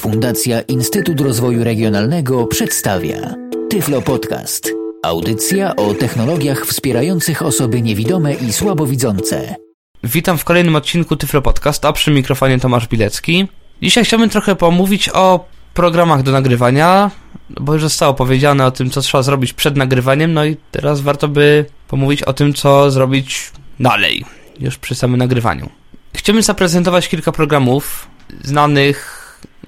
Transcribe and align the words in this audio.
Fundacja 0.00 0.60
Instytut 0.60 1.20
Rozwoju 1.20 1.64
Regionalnego 1.64 2.46
przedstawia 2.46 3.34
Tyflo 3.70 4.02
Podcast. 4.02 4.72
Audycja 5.02 5.76
o 5.76 5.94
technologiach 5.94 6.66
wspierających 6.66 7.42
osoby 7.42 7.82
niewidome 7.82 8.34
i 8.34 8.52
słabowidzące. 8.52 9.56
Witam 10.04 10.38
w 10.38 10.44
kolejnym 10.44 10.76
odcinku 10.76 11.16
Tyflo 11.16 11.42
Podcast, 11.42 11.84
a 11.84 11.92
przy 11.92 12.10
mikrofonie 12.10 12.58
Tomasz 12.58 12.88
Bilecki. 12.88 13.48
Dzisiaj 13.82 14.04
chciałbym 14.04 14.30
trochę 14.30 14.56
pomówić 14.56 15.08
o 15.08 15.48
programach 15.74 16.22
do 16.22 16.32
nagrywania, 16.32 17.10
bo 17.50 17.72
już 17.72 17.82
zostało 17.82 18.14
powiedziane 18.14 18.66
o 18.66 18.70
tym, 18.70 18.90
co 18.90 19.00
trzeba 19.00 19.22
zrobić 19.22 19.52
przed 19.52 19.76
nagrywaniem, 19.76 20.32
no 20.32 20.44
i 20.44 20.56
teraz 20.70 21.00
warto 21.00 21.28
by 21.28 21.64
pomówić 21.88 22.22
o 22.22 22.32
tym, 22.32 22.54
co 22.54 22.90
zrobić 22.90 23.50
dalej, 23.80 24.24
już 24.60 24.78
przy 24.78 24.94
samym 24.94 25.18
nagrywaniu. 25.18 25.68
Chciałbym 26.14 26.42
zaprezentować 26.42 27.08
kilka 27.08 27.32
programów 27.32 28.06
znanych 28.44 29.19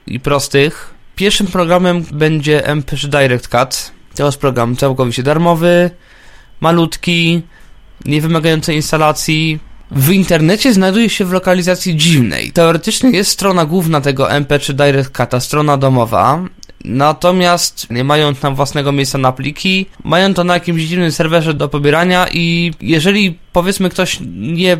i 0.06 0.20
prostych. 0.20 0.94
Pierwszym 1.16 1.46
programem 1.46 2.04
będzie 2.12 2.62
MP3 2.66 3.08
Direct 3.08 3.48
Cut. 3.48 3.92
To 4.14 4.26
jest 4.26 4.38
program 4.38 4.76
całkowicie 4.76 5.22
darmowy, 5.22 5.90
malutki, 6.60 7.42
nie 8.04 8.20
wymagający 8.20 8.74
instalacji. 8.74 9.58
W 9.90 10.10
internecie 10.10 10.72
znajduje 10.72 11.10
się 11.10 11.24
w 11.24 11.32
lokalizacji 11.32 11.96
dziwnej. 11.96 12.52
Teoretycznie 12.52 13.10
jest 13.10 13.30
strona 13.30 13.64
główna 13.64 14.00
tego 14.00 14.26
MP3 14.26 14.72
Direct 14.72 15.12
Cut'a, 15.12 15.40
strona 15.40 15.76
domowa, 15.76 16.44
Natomiast 16.84 17.90
nie 17.90 18.04
mają 18.04 18.34
tam 18.34 18.54
własnego 18.54 18.92
miejsca 18.92 19.18
na 19.18 19.32
pliki, 19.32 19.86
mają 20.04 20.34
to 20.34 20.44
na 20.44 20.54
jakimś 20.54 20.82
dziwnym 20.82 21.12
serwerze 21.12 21.54
do 21.54 21.68
pobierania 21.68 22.26
i 22.32 22.72
jeżeli 22.80 23.38
powiedzmy 23.52 23.90
ktoś 23.90 24.18
nie 24.36 24.76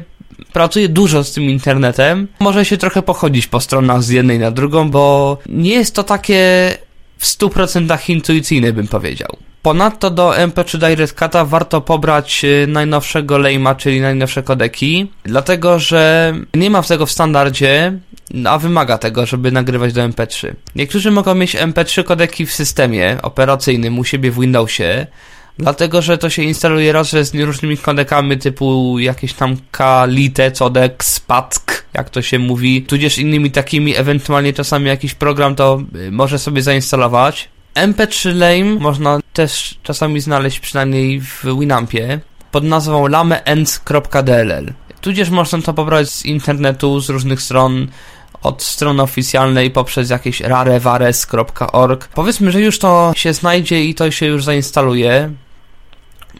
pracuje 0.53 0.89
dużo 0.89 1.25
z 1.25 1.33
tym 1.33 1.45
internetem, 1.45 2.29
może 2.41 2.65
się 2.65 2.77
trochę 2.77 3.03
pochodzić 3.03 3.47
po 3.47 3.61
stronach 3.61 4.03
z 4.03 4.09
jednej 4.09 4.39
na 4.39 4.51
drugą, 4.51 4.91
bo 4.91 5.39
nie 5.49 5.71
jest 5.71 5.95
to 5.95 6.03
takie 6.03 6.71
w 7.19 7.25
100% 7.25 8.11
intuicyjne, 8.11 8.73
bym 8.73 8.89
powiedział. 8.89 9.37
Ponadto 9.63 10.11
do 10.11 10.31
MP3 10.31 10.79
Direct 10.79 11.19
Cut'a 11.19 11.49
warto 11.49 11.81
pobrać 11.81 12.45
y, 12.45 12.67
najnowszego 12.67 13.39
Lejma, 13.39 13.75
czyli 13.75 14.01
najnowsze 14.01 14.43
kodeki, 14.43 15.11
dlatego 15.25 15.79
że 15.79 16.35
nie 16.55 16.71
ma 16.71 16.83
tego 16.83 17.07
w 17.07 17.13
standardzie, 17.13 17.99
a 18.45 18.59
wymaga 18.59 18.99
tego, 18.99 19.27
żeby 19.27 19.53
nagrywać 19.53 19.93
do 19.93 20.09
MP3. 20.09 20.55
Niektórzy 20.77 21.11
mogą 21.11 21.35
mieć 21.35 21.57
MP3 21.57 22.05
kodeki 22.05 22.47
w 22.47 22.53
systemie 22.53 23.17
operacyjnym 23.23 23.99
u 23.99 24.05
siebie 24.05 24.31
w 24.31 24.41
Windowsie, 24.41 25.07
Dlatego, 25.59 26.03
że 26.03 26.19
to 26.19 26.31
się 26.31 26.43
instaluje 26.43 26.93
raz, 26.93 27.11
z 27.11 27.35
różnymi 27.35 27.77
kodekami 27.77 28.39
typu 28.39 28.99
jakieś 28.99 29.33
tam 29.33 29.57
Kalite, 29.71 30.51
Codec, 30.51 31.05
Spack, 31.05 31.85
jak 31.95 32.11
to 32.11 32.23
się 32.23 32.39
mówi, 32.39 32.83
tudzież 32.83 33.19
innymi 33.19 33.51
takimi, 33.51 33.97
ewentualnie 33.97 34.53
czasami 34.53 34.87
jakiś 34.87 35.15
program 35.15 35.55
to 35.55 35.83
y, 35.97 36.11
może 36.11 36.39
sobie 36.39 36.63
zainstalować. 36.63 37.49
MP3 37.75 38.35
Lame 38.35 38.81
można 38.81 39.21
też 39.33 39.79
czasami 39.83 40.21
znaleźć 40.21 40.61
przynajmniej 40.61 41.21
w 41.21 41.45
Winampie 41.61 42.21
pod 42.51 42.65
nazwą 42.65 43.07
lameends.dll. 43.07 44.73
Tudzież 45.01 45.31
można 45.31 45.63
to 45.63 45.75
pobrać 45.75 46.11
z 46.11 46.25
internetu, 46.25 47.01
z 47.01 47.09
różnych 47.09 47.43
stron, 47.43 47.89
od 48.43 48.63
strony 48.63 49.03
oficjalnej 49.03 49.71
poprzez 49.71 50.11
jakieś 50.11 50.41
rarevares.org. 50.41 52.09
Powiedzmy, 52.09 52.53
że 52.53 52.61
już 52.61 52.79
to 52.79 53.13
się 53.17 53.33
znajdzie 53.33 53.85
i 53.85 53.95
to 53.95 54.11
się 54.11 54.27
już 54.27 54.45
zainstaluje, 54.45 55.33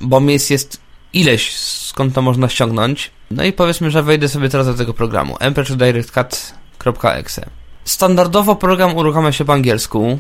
bo 0.01 0.21
miejsc 0.21 0.51
jest 0.51 0.81
ileś, 1.13 1.57
skąd 1.57 2.15
to 2.15 2.23
można 2.23 2.49
ściągnąć. 2.49 3.11
No 3.31 3.45
i 3.45 3.53
powiedzmy, 3.53 3.91
że 3.91 4.03
wejdę 4.03 4.29
sobie 4.29 4.49
teraz 4.49 4.67
do 4.67 4.75
tego 4.75 4.95
programu 4.95 5.35
mp3directcut.exe. 5.35 7.47
Standardowo 7.85 8.57
program 8.57 8.97
uruchamia 8.97 9.33
się 9.33 9.45
po 9.45 9.53
angielsku. 9.53 10.19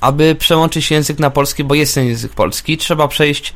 Aby 0.00 0.34
przełączyć 0.34 0.90
język 0.90 1.18
na 1.18 1.30
polski, 1.30 1.64
bo 1.64 1.74
jest 1.74 1.94
ten 1.94 2.06
język 2.06 2.32
polski, 2.32 2.78
trzeba 2.78 3.08
przejść 3.08 3.54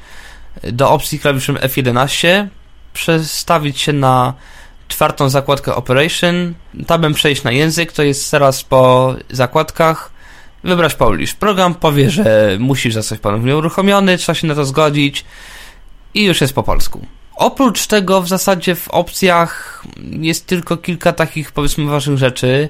do 0.63 0.91
opcji 0.91 1.19
klawiszem 1.19 1.57
F11, 1.57 2.47
przestawić 2.93 3.81
się 3.81 3.93
na 3.93 4.35
czwartą 4.89 5.29
zakładkę 5.29 5.75
Operation, 5.75 6.55
tabem 6.87 7.15
przejść 7.15 7.43
na 7.43 7.53
język, 7.53 7.93
to 7.93 8.03
jest 8.03 8.31
teraz 8.31 8.65
po 8.65 9.15
zakładkach, 9.31 10.11
wybrać 10.65 10.95
Polish. 10.95 11.35
Program 11.35 11.75
powie, 11.75 12.11
że 12.11 12.57
musisz 12.61 12.95
zostać 12.95 13.21
ponownie 13.21 13.57
uruchomiony, 13.57 14.19
trzeba 14.19 14.35
się 14.35 14.47
na 14.47 14.55
to 14.55 14.65
zgodzić 14.65 15.25
i 16.15 16.25
już 16.25 16.41
jest 16.41 16.55
po 16.55 16.63
polsku. 16.63 17.07
Oprócz 17.37 17.87
tego 17.87 18.23
w 18.23 18.29
zasadzie 18.29 18.75
w 18.75 18.89
opcjach 18.89 19.85
jest 20.21 20.47
tylko 20.47 20.77
kilka 20.77 21.13
takich 21.13 21.53
powiedzmy 21.53 21.91
ważnych 21.91 22.19
rzeczy. 22.19 22.69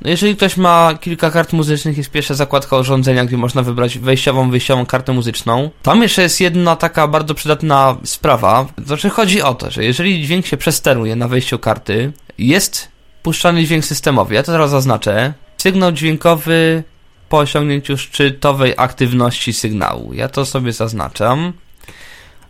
No 0.00 0.10
jeżeli 0.10 0.36
ktoś 0.36 0.56
ma 0.56 0.94
kilka 1.00 1.30
kart 1.30 1.52
muzycznych, 1.52 1.96
jest 1.96 2.10
pierwsza 2.10 2.34
zakładka 2.34 2.76
urządzenia, 2.76 3.24
gdzie 3.24 3.36
można 3.36 3.62
wybrać 3.62 3.98
wejściową, 3.98 4.50
wyjściową 4.50 4.86
kartę 4.86 5.12
muzyczną. 5.12 5.70
Tam 5.82 6.02
jeszcze 6.02 6.22
jest 6.22 6.40
jedna 6.40 6.76
taka 6.76 7.08
bardzo 7.08 7.34
przydatna 7.34 7.96
sprawa. 8.04 8.66
Znaczy 8.86 9.10
chodzi 9.10 9.42
o 9.42 9.54
to, 9.54 9.70
że 9.70 9.84
jeżeli 9.84 10.22
dźwięk 10.22 10.46
się 10.46 10.56
przesteruje 10.56 11.16
na 11.16 11.28
wejściu 11.28 11.58
karty, 11.58 12.12
jest 12.38 12.88
puszczany 13.22 13.64
dźwięk 13.64 13.84
systemowy. 13.84 14.34
Ja 14.34 14.42
to 14.42 14.52
teraz 14.52 14.70
zaznaczę. 14.70 15.32
Sygnał 15.58 15.92
dźwiękowy 15.92 16.82
po 17.28 17.38
osiągnięciu 17.38 17.98
szczytowej 17.98 18.74
aktywności 18.76 19.52
sygnału. 19.52 20.14
Ja 20.14 20.28
to 20.28 20.46
sobie 20.46 20.72
zaznaczam. 20.72 21.52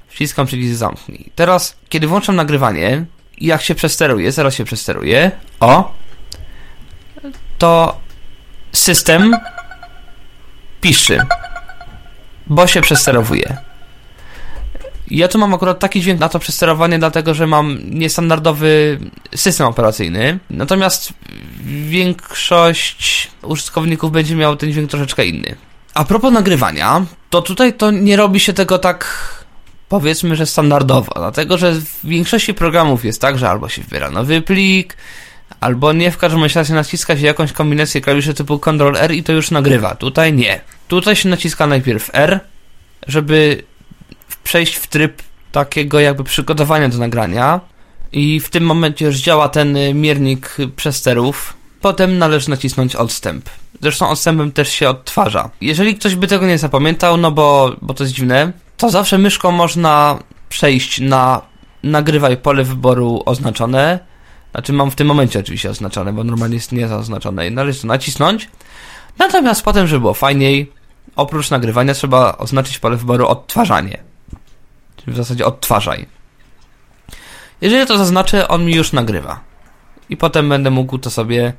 Wciskam 0.09 0.47
przycisk 0.47 0.75
zamknij. 0.75 1.31
Teraz, 1.35 1.77
kiedy 1.89 2.07
włączam 2.07 2.37
nagrywanie, 2.37 3.05
jak 3.39 3.63
się 3.63 3.75
przesteruje, 3.75 4.33
zaraz 4.33 4.55
się 4.55 4.65
przesteruje. 4.65 5.31
O! 5.61 5.95
To 7.59 8.01
system 8.73 9.37
piszy, 10.81 11.19
bo 12.47 12.67
się 12.67 12.81
przesterowuje. 12.81 13.57
Ja 15.11 15.29
tu 15.29 15.39
mam 15.39 15.55
akurat 15.55 15.79
taki 15.79 16.01
dźwięk 16.01 16.21
na 16.21 16.29
to 16.29 16.39
przesterowanie, 16.39 16.99
dlatego 16.99 17.35
że 17.35 17.47
mam 17.47 17.79
niestandardowy 17.85 18.99
system 19.35 19.67
operacyjny. 19.67 20.39
Natomiast 20.51 21.13
większość 21.89 23.31
użytkowników 23.43 24.13
będzie 24.13 24.37
miał 24.37 24.57
ten 24.57 24.73
dźwięk 24.73 24.91
troszeczkę 24.91 25.27
inny. 25.27 25.57
A 25.95 26.05
propos 26.05 26.33
nagrywania, 26.33 27.07
to 27.31 27.43
tutaj 27.43 27.75
to 27.75 27.91
nie 27.91 28.17
robi 28.17 28.41
się 28.41 28.53
tego 28.53 28.79
tak 28.79 29.07
powiedzmy, 29.89 30.37
że 30.37 30.47
standardowo, 30.47 31.13
dlatego 31.17 31.59
że 31.59 31.73
w 31.73 32.05
większości 32.05 32.55
programów 32.55 33.05
jest 33.05 33.21
tak, 33.21 33.39
że 33.39 33.51
albo 33.51 33.69
się 33.69 33.83
wbiera 33.83 34.11
nowy 34.11 34.43
plik, 34.43 34.97
Albo 35.61 35.93
nie, 35.93 36.11
w 36.11 36.19
każdym 36.19 36.45
razie 36.55 36.75
naciska 36.75 37.17
się 37.17 37.27
jakąś 37.27 37.53
kombinację 37.53 38.01
klawiszy 38.01 38.35
typu 38.35 38.59
Ctrl 38.59 38.97
R 38.97 39.13
i 39.13 39.23
to 39.23 39.33
już 39.33 39.51
nagrywa. 39.51 39.95
Tutaj 39.95 40.33
nie. 40.33 40.61
Tutaj 40.89 41.17
się 41.17 41.29
naciska 41.29 41.67
najpierw 41.67 42.11
R, 42.13 42.41
żeby 43.07 43.63
przejść 44.45 44.75
w 44.75 44.87
tryb 44.87 45.23
takiego 45.53 46.01
jakby 46.01 46.25
przygotowania 46.25 46.89
do 46.89 46.99
nagrania. 46.99 47.61
I 48.13 48.41
w 48.41 48.51
tym 48.51 48.65
momencie 48.65 49.07
już 49.07 49.17
działa 49.17 49.49
ten 49.49 49.79
miernik 49.95 50.57
przesterów. 50.77 51.57
Potem 51.81 52.19
należy 52.19 52.51
nacisnąć 52.51 52.97
odstęp. 52.97 53.51
Zresztą 53.81 54.09
odstępem 54.09 54.53
też 54.53 54.69
się 54.69 54.89
odtwarza. 54.89 55.51
Jeżeli 55.61 55.95
ktoś 55.95 56.15
by 56.15 56.27
tego 56.27 56.47
nie 56.47 56.59
zapamiętał, 56.59 57.17
no 57.17 57.31
bo, 57.31 57.77
bo 57.83 57.95
to 57.95 58.05
jest 58.05 58.15
dziwne, 58.15 58.53
to 58.77 58.91
zawsze 58.91 59.19
myszką 59.19 59.51
można 59.51 60.19
przejść 60.49 61.01
na 61.01 61.43
nagrywaj 61.83 62.37
pole 62.37 62.65
wyboru 62.65 63.23
oznaczone 63.27 63.99
znaczy 64.57 64.73
mam 64.73 64.91
w 64.91 64.95
tym 64.95 65.07
momencie 65.07 65.41
oczywiście 65.41 65.71
oznaczone, 65.71 66.13
bo 66.13 66.25
normalnie 66.25 66.55
jest 66.55 66.73
niezaznaczone 66.73 67.49
i 67.49 67.51
należy 67.51 67.81
to 67.81 67.87
nacisnąć. 67.87 68.49
Natomiast 69.19 69.63
potem, 69.63 69.87
żeby 69.87 70.01
było 70.01 70.15
fajniej, 70.15 70.73
oprócz 71.17 71.51
nagrywania 71.51 71.95
trzeba 71.95 72.39
oznaczyć 72.39 72.79
pole 72.79 72.97
wyboru 72.97 73.27
odtwarzanie. 73.27 73.99
Czyli 74.97 75.13
w 75.13 75.17
zasadzie 75.17 75.47
odtwarzaj. 75.47 76.07
Jeżeli 77.61 77.87
to 77.87 77.99
zaznaczę, 77.99 78.49
on 78.49 78.65
mi 78.65 78.75
już 78.75 78.93
nagrywa. 78.93 79.41
I 80.09 80.17
potem 80.17 80.49
będę 80.49 80.71
mógł 80.71 80.99
to 80.99 81.11
sobie 81.11 81.53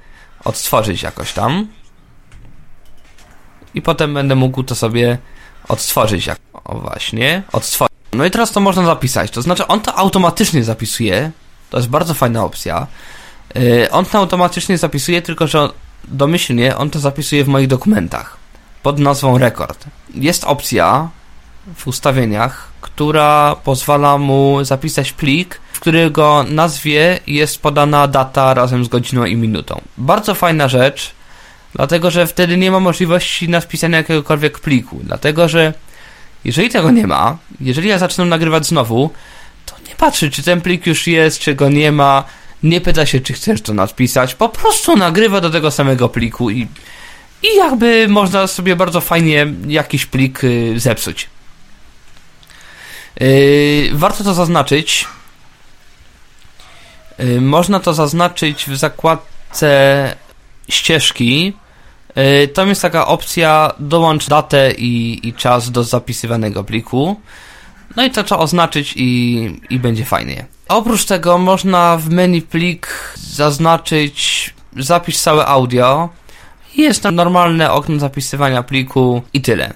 odtworzyć 0.43 1.03
jakoś 1.03 1.33
tam. 1.33 1.67
I 3.73 3.81
potem 3.81 4.13
będę 4.13 4.35
mógł 4.35 4.63
to 4.63 4.75
sobie 4.75 5.17
odtworzyć. 5.67 6.25
Jak... 6.25 6.39
O 6.63 6.77
właśnie, 6.77 7.43
odtworzyć. 7.51 7.93
No 8.13 8.25
i 8.25 8.31
teraz 8.31 8.51
to 8.51 8.59
można 8.59 8.85
zapisać. 8.85 9.31
To 9.31 9.41
znaczy 9.41 9.67
on 9.67 9.81
to 9.81 9.95
automatycznie 9.95 10.63
zapisuje 10.63 11.31
to 11.69 11.77
jest 11.77 11.89
bardzo 11.89 12.13
fajna 12.13 12.43
opcja. 12.43 12.87
Y, 13.55 13.91
on 13.91 14.05
to 14.05 14.17
automatycznie 14.17 14.77
zapisuje, 14.77 15.21
tylko 15.21 15.47
że 15.47 15.69
domyślnie 16.07 16.77
on 16.77 16.89
to 16.89 16.99
zapisuje 16.99 17.43
w 17.43 17.47
moich 17.47 17.67
dokumentach 17.67 18.37
pod 18.83 18.99
nazwą 18.99 19.37
rekord. 19.37 19.85
Jest 20.15 20.43
opcja 20.43 21.09
w 21.75 21.87
ustawieniach, 21.87 22.67
która 22.81 23.55
pozwala 23.63 24.17
mu 24.17 24.63
zapisać 24.63 25.13
plik, 25.13 25.59
w 25.73 25.79
którego 25.79 26.45
nazwie 26.49 27.19
jest 27.27 27.61
podana 27.61 28.07
data 28.07 28.53
razem 28.53 28.85
z 28.85 28.87
godziną 28.87 29.25
i 29.25 29.35
minutą. 29.35 29.81
Bardzo 29.97 30.35
fajna 30.35 30.67
rzecz, 30.67 31.11
dlatego 31.75 32.11
że 32.11 32.27
wtedy 32.27 32.57
nie 32.57 32.71
ma 32.71 32.79
możliwości 32.79 33.49
napisania 33.49 33.97
jakiegokolwiek 33.97 34.59
pliku, 34.59 34.99
dlatego 35.03 35.49
że 35.49 35.73
jeżeli 36.45 36.69
tego 36.69 36.91
nie 36.91 37.07
ma, 37.07 37.37
jeżeli 37.61 37.89
ja 37.89 37.97
zacznę 37.97 38.25
nagrywać 38.25 38.67
znowu, 38.67 39.09
patrzy, 39.97 40.31
czy 40.31 40.43
ten 40.43 40.61
plik 40.61 40.87
już 40.87 41.07
jest, 41.07 41.39
czy 41.39 41.55
go 41.55 41.69
nie 41.69 41.91
ma. 41.91 42.23
nie 42.63 42.81
pyta 42.81 43.05
się, 43.05 43.19
czy 43.19 43.33
chcesz 43.33 43.61
to 43.61 43.73
nadpisać, 43.73 44.35
po 44.35 44.49
prostu 44.49 44.95
nagrywa 44.95 45.41
do 45.41 45.49
tego 45.49 45.71
samego 45.71 46.09
pliku 46.09 46.49
i, 46.49 46.67
i 47.43 47.55
jakby 47.57 48.07
można 48.07 48.47
sobie 48.47 48.75
bardzo 48.75 49.01
fajnie 49.01 49.47
jakiś 49.67 50.05
plik 50.05 50.43
y, 50.43 50.79
zepsuć. 50.79 51.29
Yy, 53.19 53.89
warto 53.93 54.23
to 54.23 54.33
zaznaczyć. 54.33 55.07
Yy, 57.19 57.41
można 57.41 57.79
to 57.79 57.93
zaznaczyć 57.93 58.65
w 58.65 58.75
zakładce 58.77 60.15
ścieżki. 60.69 61.53
Yy, 62.15 62.47
tam 62.47 62.69
jest 62.69 62.81
taka 62.81 63.07
opcja 63.07 63.73
dołącz 63.79 64.27
datę 64.27 64.71
i, 64.71 65.27
i 65.27 65.33
czas 65.33 65.71
do 65.71 65.83
zapisywanego 65.83 66.63
pliku. 66.63 67.21
No 67.95 68.05
i 68.05 68.11
to 68.11 68.23
trzeba 68.23 68.41
oznaczyć 68.41 68.93
i, 68.95 69.61
i 69.69 69.79
będzie 69.79 70.05
fajnie. 70.05 70.45
Oprócz 70.67 71.05
tego 71.05 71.37
można 71.37 71.97
w 71.97 72.09
menu 72.09 72.41
plik 72.41 72.87
zaznaczyć 73.15 74.53
zapisz 74.77 75.17
całe 75.17 75.45
audio. 75.45 76.09
Jest 76.75 77.03
tam 77.03 77.15
normalne 77.15 77.71
okno 77.71 77.99
zapisywania 77.99 78.63
pliku 78.63 79.21
i 79.33 79.41
tyle. 79.41 79.73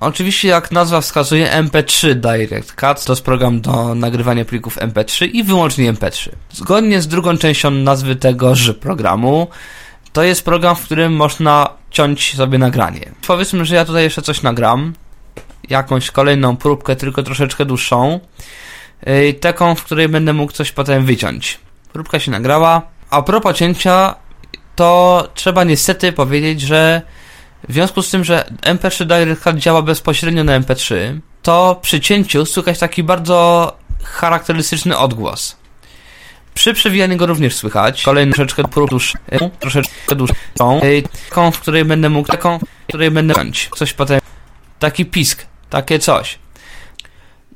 Oczywiście, 0.00 0.48
jak 0.48 0.72
nazwa 0.72 1.00
wskazuje, 1.00 1.50
MP3 1.50 2.14
Direct 2.14 2.72
Cut 2.72 3.04
to 3.04 3.12
jest 3.12 3.24
program 3.24 3.60
do 3.60 3.94
nagrywania 3.94 4.44
plików 4.44 4.76
MP3 4.76 5.28
i 5.32 5.44
wyłącznie 5.44 5.92
MP3. 5.92 6.30
Zgodnie 6.52 7.02
z 7.02 7.08
drugą 7.08 7.38
częścią 7.38 7.70
nazwy 7.70 8.16
tegoż 8.16 8.72
programu, 8.80 9.48
to 10.12 10.22
jest 10.22 10.44
program, 10.44 10.76
w 10.76 10.82
którym 10.82 11.16
można 11.16 11.68
ciąć 11.90 12.36
sobie 12.36 12.58
nagranie. 12.58 13.12
Powiedzmy, 13.26 13.64
że 13.64 13.74
ja 13.74 13.84
tutaj 13.84 14.02
jeszcze 14.02 14.22
coś 14.22 14.42
nagram, 14.42 14.92
jakąś 15.70 16.10
kolejną 16.10 16.56
próbkę, 16.56 16.96
tylko 16.96 17.22
troszeczkę 17.22 17.64
dłuższą, 17.64 18.20
yy, 19.06 19.34
taką, 19.34 19.74
w 19.74 19.84
której 19.84 20.08
będę 20.08 20.32
mógł 20.32 20.52
coś 20.52 20.72
potem 20.72 21.04
wyciąć. 21.04 21.58
Próbka 21.92 22.18
się 22.18 22.30
nagrała, 22.30 22.82
a 23.10 23.22
propos 23.22 23.56
cięcia, 23.56 24.14
to 24.76 25.28
trzeba 25.34 25.64
niestety 25.64 26.12
powiedzieć, 26.12 26.60
że 26.60 27.02
w 27.68 27.72
związku 27.72 28.02
z 28.02 28.10
tym, 28.10 28.24
że 28.24 28.44
MP3 28.62 29.04
Direct 29.04 29.42
Cut 29.42 29.56
działa 29.56 29.82
bezpośrednio 29.82 30.44
na 30.44 30.60
MP3, 30.60 30.94
to 31.42 31.78
przy 31.82 32.00
cięciu 32.00 32.46
słychać 32.46 32.78
taki 32.78 33.02
bardzo 33.02 33.76
charakterystyczny 34.04 34.98
odgłos. 34.98 35.56
Przy 36.54 36.74
przewijaniu 36.74 37.16
go 37.16 37.26
również 37.26 37.54
słychać. 37.54 38.02
Kolejną 38.02 38.32
troszeczkę 38.32 38.62
dłuższą, 38.90 39.18
troszeczkę 39.60 40.16
dłuższą, 40.16 40.80
taką, 41.28 41.50
w 41.50 41.60
której 41.60 41.84
będę 41.84 42.08
mógł, 42.08 42.28
taką, 42.28 42.58
w 42.58 42.86
której 42.88 43.10
będę. 43.10 43.34
Coś 43.76 43.92
potem, 43.92 44.20
taki 44.78 45.06
pisk, 45.06 45.46
takie 45.70 45.98
coś. 45.98 46.38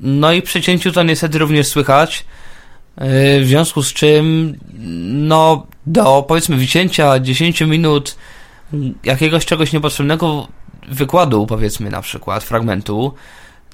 No 0.00 0.32
i 0.32 0.42
przy 0.42 0.62
cięciu 0.62 0.92
to 0.92 1.02
niestety 1.02 1.38
również 1.38 1.66
słychać. 1.66 2.24
W 3.40 3.42
związku 3.44 3.82
z 3.82 3.92
czym, 3.92 4.58
no, 5.08 5.66
do 5.86 6.24
powiedzmy 6.28 6.56
wycięcia 6.56 7.18
10 7.18 7.60
minut 7.60 8.16
jakiegoś 9.04 9.46
czegoś 9.46 9.72
niepotrzebnego 9.72 10.48
wykładu, 10.88 11.46
powiedzmy 11.46 11.90
na 11.90 12.02
przykład, 12.02 12.44
fragmentu, 12.44 13.14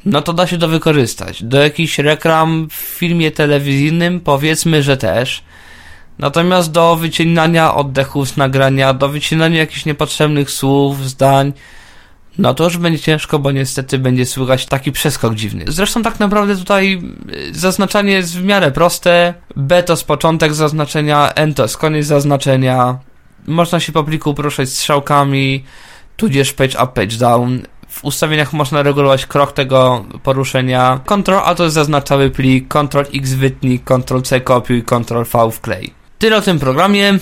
no 0.05 0.23
to 0.23 0.33
da 0.33 0.47
się 0.47 0.59
to 0.59 0.69
wykorzystać. 0.69 1.43
Do 1.43 1.63
jakichś 1.63 1.99
reklam 1.99 2.69
w 2.71 2.75
filmie 2.75 3.31
telewizyjnym 3.31 4.21
powiedzmy, 4.21 4.83
że 4.83 4.97
też. 4.97 5.43
Natomiast 6.19 6.73
do 6.73 6.97
wycinania 6.97 7.75
oddechów 7.75 8.29
z 8.29 8.37
nagrania, 8.37 8.95
do 8.95 9.09
wycinania 9.09 9.59
jakichś 9.59 9.85
niepotrzebnych 9.85 10.51
słów, 10.51 11.09
zdań, 11.09 11.53
no 12.39 12.55
to 12.55 12.65
już 12.65 12.77
będzie 12.77 12.99
ciężko, 12.99 13.39
bo 13.39 13.51
niestety 13.51 13.99
będzie 13.99 14.27
słychać 14.27 14.67
taki 14.67 14.93
przeskok 14.93 15.35
dziwny. 15.35 15.65
Zresztą 15.69 16.03
tak 16.03 16.21
naprawdę 16.21 16.57
tutaj 16.57 17.03
y, 17.51 17.59
zaznaczanie 17.59 18.13
jest 18.13 18.39
w 18.39 18.45
miarę 18.45 18.71
proste. 18.71 19.35
B 19.57 19.83
to 19.83 19.93
jest 19.93 20.05
początek 20.05 20.55
zaznaczenia, 20.55 21.33
N 21.35 21.55
to 21.55 21.63
jest 21.63 21.77
koniec 21.77 22.07
zaznaczenia 22.07 22.99
można 23.49 23.81
się 23.81 23.93
po 23.93 24.05
pliku 24.05 24.35
poruszać 24.35 24.69
strzałkami, 24.69 25.65
tudzież 26.17 26.53
page 26.53 26.85
up, 26.85 26.87
page 26.95 27.17
down. 27.17 27.63
W 27.89 28.05
ustawieniach 28.05 28.53
można 28.53 28.83
regulować 28.83 29.27
krok 29.27 29.53
tego 29.53 30.05
poruszenia. 30.23 31.01
Ctrl 31.07 31.39
A 31.45 31.55
to 31.55 31.65
jest 31.65 31.75
zaznaczały 31.75 32.31
plik, 32.31 32.69
Ctrl 32.69 33.05
X 33.15 33.33
wytnij, 33.33 33.81
Ctrl 33.81 34.21
C 34.21 34.41
kopiuj, 34.41 34.85
Ctrl 34.85 35.23
V 35.33 35.51
wklej. 35.51 35.95
Tyle 36.19 36.37
o 36.37 36.41
tym 36.41 36.59
programie. 36.59 37.19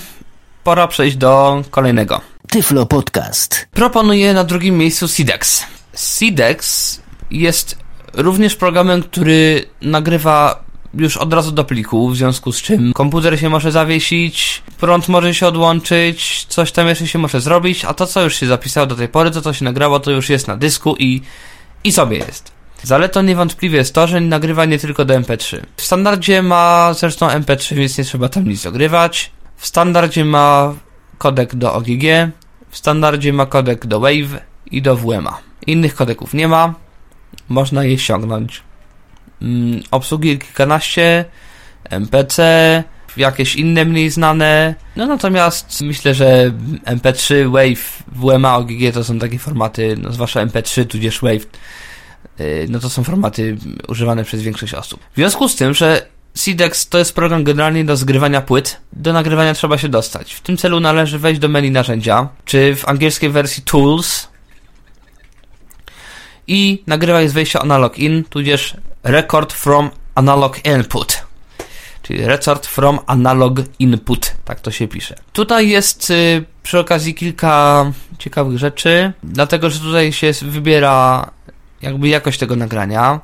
Pora 0.63 0.87
przejść 0.87 1.17
do 1.17 1.61
kolejnego. 1.71 2.21
Tyflo 2.51 2.85
Podcast. 2.85 3.67
Proponuję 3.71 4.33
na 4.33 4.43
drugim 4.43 4.77
miejscu 4.77 5.07
Sidex. 5.07 5.63
Sidex 5.95 7.01
jest 7.31 7.77
również 8.13 8.55
programem, 8.55 9.03
który 9.03 9.65
nagrywa 9.81 10.63
już 10.93 11.17
od 11.17 11.33
razu 11.33 11.51
do 11.51 11.63
pliku, 11.63 12.09
w 12.09 12.17
związku 12.17 12.51
z 12.51 12.61
czym 12.61 12.93
komputer 12.93 13.39
się 13.39 13.49
może 13.49 13.71
zawiesić, 13.71 14.63
prąd 14.79 15.07
może 15.07 15.33
się 15.33 15.47
odłączyć, 15.47 16.45
coś 16.49 16.71
tam 16.71 16.87
jeszcze 16.87 17.07
się 17.07 17.19
może 17.19 17.41
zrobić, 17.41 17.85
a 17.85 17.93
to 17.93 18.07
co 18.07 18.23
już 18.23 18.35
się 18.35 18.47
zapisało 18.47 18.87
do 18.87 18.95
tej 18.95 19.07
pory, 19.07 19.31
to 19.31 19.41
co 19.41 19.53
się 19.53 19.65
nagrało, 19.65 19.99
to 19.99 20.11
już 20.11 20.29
jest 20.29 20.47
na 20.47 20.57
dysku 20.57 20.95
i, 20.99 21.21
i 21.83 21.91
sobie 21.91 22.17
jest. 22.17 22.51
Zaletą 22.83 23.21
niewątpliwie 23.21 23.77
jest 23.77 23.93
to, 23.93 24.07
że 24.07 24.21
nagrywa 24.21 24.65
nie 24.65 24.79
tylko 24.79 25.05
do 25.05 25.13
MP3. 25.13 25.57
W 25.77 25.83
standardzie 25.83 26.41
ma 26.41 26.93
zresztą 26.93 27.27
MP3, 27.27 27.75
więc 27.75 27.97
nie 27.97 28.03
trzeba 28.03 28.29
tam 28.29 28.47
nic 28.47 28.65
ogrywać. 28.65 29.31
W 29.57 29.67
standardzie 29.67 30.25
ma 30.25 30.73
kodek 31.17 31.55
do 31.55 31.73
OGG, 31.73 32.03
w 32.69 32.77
standardzie 32.77 33.33
ma 33.33 33.45
kodek 33.45 33.85
do 33.85 33.99
WAVE 33.99 34.41
i 34.71 34.81
do 34.81 34.95
WMA. 34.95 35.37
Innych 35.67 35.95
kodeków 35.95 36.33
nie 36.33 36.47
ma, 36.47 36.73
można 37.49 37.83
je 37.83 37.97
ściągnąć 37.97 38.63
mm, 39.41 39.81
obsługi 39.91 40.39
kilkanaście, 40.39 41.25
MPC, 41.89 42.43
jakieś 43.17 43.55
inne 43.55 43.85
mniej 43.85 44.09
znane. 44.09 44.75
No 44.95 45.05
natomiast 45.05 45.81
myślę, 45.81 46.13
że 46.13 46.51
MP3, 46.85 47.51
Wave, 47.51 48.03
WMA, 48.07 48.55
OGG 48.57 48.93
to 48.93 49.03
są 49.03 49.19
takie 49.19 49.39
formaty, 49.39 49.95
no 50.01 50.11
zwłaszcza 50.11 50.45
MP3 50.45 50.85
tudzież 50.85 51.21
Wave, 51.21 51.47
yy, 52.39 52.67
no 52.69 52.79
to 52.79 52.89
są 52.89 53.03
formaty 53.03 53.57
używane 53.87 54.23
przez 54.23 54.41
większość 54.41 54.73
osób. 54.73 54.99
W 55.11 55.15
związku 55.15 55.49
z 55.49 55.55
tym, 55.55 55.73
że 55.73 56.16
CDEX 56.37 56.89
to 56.89 56.97
jest 56.97 57.15
program 57.15 57.43
generalnie 57.43 57.85
do 57.85 57.97
zgrywania 57.97 58.41
płyt. 58.41 58.77
Do 58.93 59.13
nagrywania 59.13 59.53
trzeba 59.53 59.77
się 59.77 59.89
dostać. 59.89 60.33
W 60.33 60.41
tym 60.41 60.57
celu 60.57 60.79
należy 60.79 61.19
wejść 61.19 61.39
do 61.39 61.47
menu 61.47 61.71
narzędzia, 61.71 62.27
czy 62.45 62.75
w 62.75 62.87
angielskiej 62.87 63.29
wersji 63.29 63.63
Tools 63.63 64.27
i 66.47 66.83
nagrywać 66.87 67.29
z 67.29 67.33
wejścia 67.33 67.59
analog 67.59 67.99
in, 67.99 68.23
tudzież 68.23 68.77
record 69.03 69.53
from 69.53 69.89
analog 70.15 70.65
input. 70.65 71.27
Czyli 72.01 72.25
record 72.25 72.67
from 72.67 72.99
analog 73.07 73.59
input, 73.79 74.31
tak 74.45 74.59
to 74.59 74.71
się 74.71 74.87
pisze. 74.87 75.15
Tutaj 75.33 75.69
jest 75.69 76.09
y, 76.09 76.43
przy 76.63 76.79
okazji 76.79 77.15
kilka 77.15 77.85
ciekawych 78.19 78.57
rzeczy, 78.57 79.13
dlatego 79.23 79.69
że 79.69 79.79
tutaj 79.79 80.13
się 80.13 80.31
wybiera 80.41 81.29
jakby 81.81 82.07
jakość 82.07 82.39
tego 82.39 82.55
nagrania. 82.55 83.19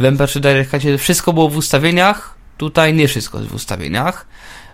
W 0.00 0.02
MP3 0.02 0.40
Direct 0.40 1.02
wszystko 1.02 1.32
było 1.32 1.48
w 1.48 1.56
ustawieniach, 1.56 2.34
tutaj 2.56 2.94
nie 2.94 3.08
wszystko 3.08 3.38
jest 3.38 3.50
w 3.50 3.54
ustawieniach. 3.54 4.26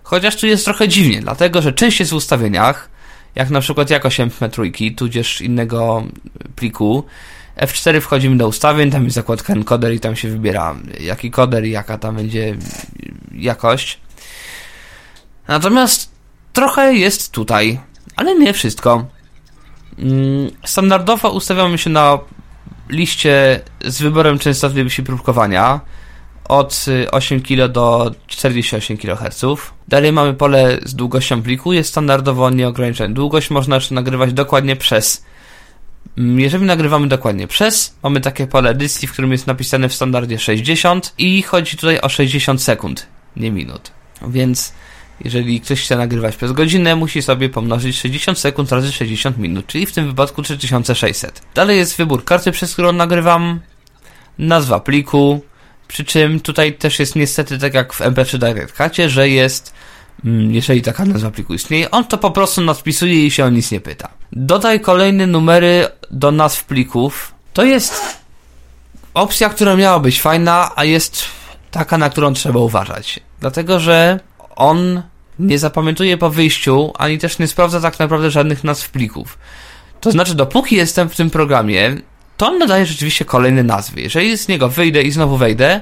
Chociaż 0.03 0.37
tu 0.37 0.47
jest 0.47 0.65
trochę 0.65 0.89
dziwnie, 0.89 1.21
dlatego 1.21 1.63
że 1.63 1.73
część 1.73 2.01
jest 2.01 2.13
w 2.13 2.15
ustawieniach, 2.15 2.91
jak 3.35 3.51
na 3.51 3.61
przykład 3.61 3.91
jakość 3.91 4.21
MP3, 4.21 4.95
tudzież 4.95 5.41
innego 5.41 6.05
pliku, 6.57 7.05
F4 7.57 8.01
wchodzimy 8.01 8.37
do 8.37 8.49
ustawień, 8.49 8.91
tam 8.91 9.05
jest 9.05 9.15
zakładka 9.15 9.53
encoder 9.53 9.95
i 9.95 10.01
tam 10.01 10.17
się 10.17 10.29
wybiera 10.29 10.77
jaki 11.01 11.31
koder 11.31 11.65
i 11.65 11.71
jaka 11.71 11.99
tam 11.99 12.17
będzie 12.17 12.57
jakość. 13.33 14.01
Natomiast 15.49 16.11
trochę 16.53 16.95
jest 16.95 17.33
tutaj, 17.33 17.81
ale 18.17 18.35
nie 18.35 18.53
wszystko. 18.53 19.07
Mm, 19.99 20.51
standardowo 20.65 21.31
ustawiamy 21.31 21.79
się 21.79 21.91
na 21.91 22.19
liście 22.89 23.61
z 23.85 24.03
wyborem 24.03 24.39
częstotliwości 24.39 25.03
próbkowania 25.03 25.81
od 26.49 26.87
8 27.11 27.43
kg 27.43 27.73
do 27.73 28.15
48 28.27 28.97
kHz. 28.97 29.45
Dalej 29.89 30.13
mamy 30.13 30.35
pole 30.35 30.79
z 30.85 30.95
długością 30.95 31.43
pliku, 31.43 31.73
jest 31.73 31.89
standardowo 31.89 32.51
nieograniczona 32.51 33.15
długość, 33.15 33.51
można 33.51 33.79
nagrywać 33.91 34.33
dokładnie 34.33 34.77
przez 34.77 35.23
Mm, 36.19 36.41
jeżeli 36.41 36.65
nagrywamy 36.65 37.09
dokładnie 37.09 37.47
przez, 37.47 37.95
mamy 38.03 38.21
takie 38.21 38.47
pole 38.47 38.71
edycji, 38.71 39.09
w 39.09 39.13
którym 39.13 39.33
jest 39.33 39.47
napisane 39.47 39.89
w 39.89 39.95
standardzie 39.95 40.39
60 40.39 41.15
i 41.19 41.43
chodzi 41.43 41.77
tutaj 41.77 42.01
o 42.01 42.09
60 42.09 42.63
sekund, 42.63 43.07
nie 43.37 43.51
minut. 43.51 43.91
Więc 44.29 44.73
jeżeli 45.25 45.61
ktoś 45.61 45.83
chce 45.83 45.97
nagrywać 45.97 46.37
przez 46.37 46.53
godzinę, 46.53 46.97
musi 46.97 47.23
sobie 47.23 47.49
pomnożyć 47.49 47.99
60 47.99 48.39
sekund 48.39 48.73
razy 48.73 48.93
60 48.93 49.39
minut, 49.39 49.67
czyli 49.67 49.87
w 49.87 49.93
tym 49.93 50.07
wypadku 50.07 50.43
3600. 50.43 51.43
Dalej 51.55 51.79
jest 51.79 51.97
wybór 51.97 52.25
karty, 52.25 52.53
przez 52.53 52.73
którą 52.73 52.93
nagrywam, 52.93 53.61
nazwa 54.39 54.81
pliku, 54.81 55.41
przy 55.89 56.05
czym 56.05 56.41
tutaj 56.41 56.73
też 56.73 56.99
jest 56.99 57.17
niestety 57.17 57.59
tak 57.59 57.75
jak 57.75 57.93
w 57.93 58.01
MP3 58.01 58.39
Direct 58.39 58.77
Cutie, 58.77 59.09
że 59.09 59.29
jest 59.29 59.73
Mm, 60.25 60.55
jeżeli 60.55 60.83
taka 60.83 61.05
nazwa 61.05 61.31
pliku 61.31 61.55
istnieje, 61.55 61.91
on 61.91 62.05
to 62.05 62.19
po 62.19 62.31
prostu 62.31 62.61
nadpisuje 62.61 63.27
i 63.27 63.31
się 63.31 63.45
o 63.45 63.51
nic 63.51 63.71
nie 63.71 63.81
pyta. 63.81 64.09
Dodaj 64.33 64.81
kolejne 64.81 65.27
numery 65.27 65.89
do 66.11 66.31
nazw 66.31 66.65
plików. 66.65 67.35
To 67.53 67.65
jest 67.65 67.95
opcja, 69.15 69.49
która 69.49 69.77
miała 69.77 70.01
być 70.01 70.21
fajna, 70.21 70.71
a 70.77 70.85
jest 70.85 71.25
taka, 71.71 71.99
na 71.99 72.11
którą 72.11 72.35
trzeba 72.35 72.61
uważać. 72.61 73.21
Dlatego, 73.41 73.81
że 73.81 74.21
on 74.57 75.03
nie 75.39 75.59
zapamiętuje 75.59 76.19
po 76.19 76.31
wyjściu, 76.31 76.93
ani 76.99 77.19
też 77.19 77.39
nie 77.39 77.47
sprawdza 77.47 77.81
tak 77.81 77.99
naprawdę 77.99 78.31
żadnych 78.31 78.65
nazw 78.65 78.91
plików. 78.91 79.39
To 80.01 80.11
znaczy, 80.11 80.35
dopóki 80.35 80.77
jestem 80.77 81.09
w 81.09 81.17
tym 81.17 81.31
programie, 81.31 81.97
to 82.37 82.49
on 82.49 82.59
nadaje 82.59 82.87
rzeczywiście 82.87 83.25
kolejne 83.25 83.63
nazwy. 83.63 84.01
Jeżeli 84.01 84.39
z 84.39 84.49
niego 84.49 84.69
wyjdę 84.69 85.03
i 85.03 85.11
znowu 85.11 85.37
wejdę, 85.37 85.81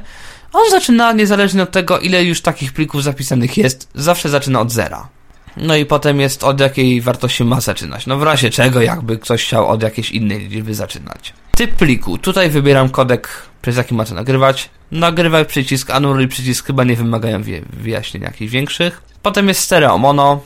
on 0.53 0.71
zaczyna, 0.71 1.13
niezależnie 1.13 1.63
od 1.63 1.71
tego, 1.71 1.99
ile 1.99 2.25
już 2.25 2.41
takich 2.41 2.73
plików 2.73 3.03
zapisanych 3.03 3.57
jest, 3.57 3.89
zawsze 3.95 4.29
zaczyna 4.29 4.61
od 4.61 4.73
zera. 4.73 5.09
No 5.57 5.77
i 5.77 5.87
potem 5.87 6.21
jest 6.21 6.45
od 6.45 6.61
jakiej 6.61 7.01
wartości 7.01 7.45
ma 7.45 7.61
zaczynać. 7.61 8.07
No 8.07 8.19
w 8.19 8.23
razie 8.23 8.51
czego, 8.51 8.83
jakby 8.83 9.19
ktoś 9.19 9.45
chciał 9.45 9.69
od 9.69 9.83
jakiejś 9.83 10.11
innej 10.11 10.49
liczby 10.49 10.75
zaczynać. 10.75 11.33
Typ 11.57 11.75
pliku. 11.75 12.19
Tutaj 12.19 12.51
wybieram 12.51 12.89
kodek, 12.89 13.29
przez 13.63 13.77
jaki 13.77 13.95
ma 13.95 14.05
to 14.05 14.15
nagrywać. 14.15 14.71
Nagrywaj 14.95 15.47
przycisk, 15.47 15.91
anuluj 15.91 16.29
przycisk 16.29 16.67
chyba 16.67 16.85
nie 16.85 16.97
wymagają 16.97 17.43
wyjaśnień 17.73 18.23
jakichś 18.23 18.53
większych. 18.53 19.03
Potem 19.23 19.49
jest 19.49 19.61
stereo 19.61 19.99
mono. 19.99 20.41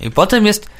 I 0.00 0.10
potem 0.10 0.46
jest 0.46 0.70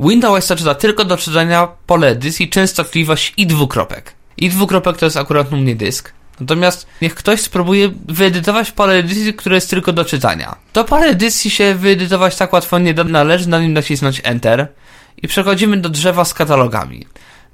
Windows 0.00 0.46
zaczyna 0.46 0.74
tylko 0.74 1.04
do 1.04 1.16
czytania 1.16 1.68
pole 1.86 2.14
dysk 2.14 2.40
i 2.40 2.48
częstotliwość 2.48 3.34
i 3.36 3.46
dwukropek. 3.46 4.14
I 4.36 4.50
dwukropek 4.50 4.96
to 4.96 5.04
jest 5.04 5.16
akurat 5.16 5.52
u 5.52 5.56
mnie 5.56 5.76
dysk. 5.76 6.12
Natomiast 6.40 6.86
niech 7.02 7.14
ktoś 7.14 7.40
spróbuje 7.40 7.90
wyedytować 8.08 8.72
pole 8.72 8.94
edycji, 8.94 9.34
które 9.34 9.54
jest 9.54 9.70
tylko 9.70 9.92
do 9.92 10.04
czytania. 10.04 10.56
To 10.72 10.84
pole 10.84 11.06
edycji 11.06 11.50
się 11.50 11.74
wyedytować 11.74 12.36
tak 12.36 12.52
łatwo 12.52 12.78
nie 12.78 12.94
da, 12.94 13.04
należy 13.04 13.48
na 13.48 13.60
nim 13.60 13.72
nacisnąć 13.72 14.20
Enter 14.24 14.68
i 15.22 15.28
przechodzimy 15.28 15.76
do 15.76 15.88
drzewa 15.88 16.24
z 16.24 16.34
katalogami. 16.34 17.06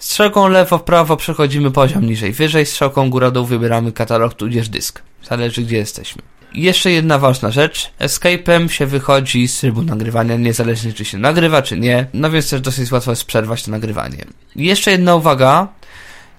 Strzałką 0.05 0.49
lewo, 0.49 0.79
prawo 0.79 1.17
przechodzimy 1.17 1.71
poziom 1.71 2.07
niżej, 2.07 2.33
wyżej, 2.33 2.67
strzałką 2.67 3.11
góra 3.11 3.31
dół 3.31 3.47
wybieramy 3.47 3.93
katalog 3.93 4.35
tudzież 4.35 4.69
dysk. 4.69 5.03
Zależy 5.29 5.63
gdzie 5.63 5.77
jesteśmy. 5.77 6.23
I 6.55 6.63
jeszcze 6.63 6.91
jedna 6.91 7.19
ważna 7.19 7.51
rzecz. 7.51 7.91
Escape'em 8.01 8.69
się 8.69 8.87
wychodzi 8.87 9.49
z 9.49 9.61
trybu 9.61 9.83
nagrywania, 9.83 10.37
niezależnie 10.37 10.93
czy 10.93 11.05
się 11.05 11.19
nagrywa, 11.19 11.63
czy 11.63 11.79
nie. 11.79 12.07
No 12.15 12.31
więc 12.31 12.51
też 12.51 12.61
dosyć 12.61 12.93
łatwo 12.93 13.11
jest 13.13 13.25
przerwać 13.25 13.63
to 13.63 13.71
nagrywanie. 13.71 14.25
I 14.57 14.65
jeszcze 14.65 14.91
jedna 14.91 15.15
uwaga. 15.15 15.69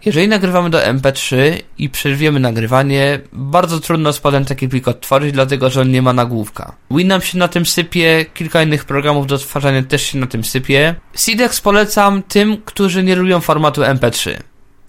Jeżeli 0.05 0.27
nagrywamy 0.27 0.69
do 0.69 0.77
MP3 0.77 1.35
i 1.77 1.89
przerwiemy 1.89 2.39
nagrywanie, 2.39 3.19
bardzo 3.33 3.79
trudno 3.79 4.13
z 4.13 4.21
taki 4.47 4.69
plik 4.69 4.87
odtworzyć, 4.87 5.31
dlatego 5.31 5.69
że 5.69 5.81
on 5.81 5.91
nie 5.91 6.01
ma 6.01 6.13
nagłówka. 6.13 6.75
Winam 6.91 7.21
się 7.21 7.37
na 7.37 7.47
tym 7.47 7.65
sypie, 7.65 8.25
kilka 8.33 8.63
innych 8.63 8.85
programów 8.85 9.27
do 9.27 9.35
odtwarzania 9.35 9.83
też 9.83 10.01
się 10.01 10.17
na 10.17 10.27
tym 10.27 10.43
sypie. 10.43 10.95
Sidex 11.15 11.61
polecam 11.61 12.23
tym, 12.23 12.57
którzy 12.65 13.03
nie 13.03 13.15
lubią 13.15 13.39
formatu 13.39 13.81
MP3, 13.81 14.37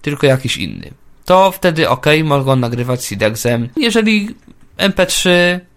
tylko 0.01 0.27
jakiś 0.27 0.57
inny. 0.57 0.91
To 1.25 1.51
wtedy 1.51 1.89
ok, 1.89 2.05
mogą 2.23 2.55
nagrywać 2.55 3.05
Sidexem. 3.05 3.69
Jeżeli 3.77 4.29
MP3 4.77 5.29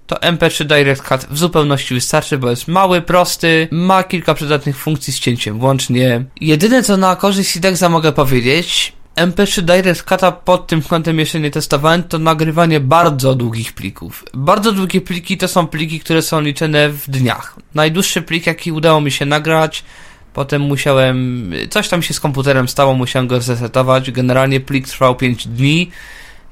to 0.06 0.16
MP3 0.16 0.64
Direct 0.64 1.02
Cut 1.02 1.26
w 1.30 1.38
zupełności 1.38 1.94
wystarczy, 1.94 2.38
bo 2.38 2.50
jest 2.50 2.68
mały, 2.68 3.02
prosty, 3.02 3.68
ma 3.70 4.02
kilka 4.02 4.34
przydatnych 4.34 4.76
funkcji 4.76 5.12
z 5.12 5.18
cięciem 5.18 5.58
włącznie. 5.58 6.24
Jedyne 6.40 6.82
co 6.82 6.96
na 6.96 7.16
korzyść 7.16 7.50
Sidexa 7.50 7.88
mogę 7.88 8.12
powiedzieć, 8.12 8.92
MP3 9.26 9.62
Direct 9.62 10.04
Cut'a 10.06 10.32
pod 10.44 10.66
tym 10.66 10.82
kątem 10.82 11.18
jeszcze 11.18 11.40
nie 11.40 11.50
testowałem, 11.50 12.02
to 12.02 12.18
nagrywanie 12.18 12.80
bardzo 12.80 13.34
długich 13.34 13.72
plików. 13.72 14.24
Bardzo 14.34 14.72
długie 14.72 15.00
pliki 15.00 15.38
to 15.38 15.48
są 15.48 15.66
pliki, 15.66 16.00
które 16.00 16.22
są 16.22 16.40
liczone 16.40 16.88
w 16.88 17.10
dniach. 17.10 17.56
Najdłuższy 17.74 18.22
plik, 18.22 18.46
jaki 18.46 18.72
udało 18.72 19.00
mi 19.00 19.10
się 19.10 19.26
nagrać, 19.26 19.84
potem 20.32 20.62
musiałem, 20.62 21.52
coś 21.70 21.88
tam 21.88 22.02
się 22.02 22.14
z 22.14 22.20
komputerem 22.20 22.68
stało, 22.68 22.94
musiałem 22.94 23.28
go 23.28 23.40
zresetować. 23.40 24.10
Generalnie 24.10 24.60
plik 24.60 24.88
trwał 24.88 25.16
5 25.16 25.48
dni 25.48 25.90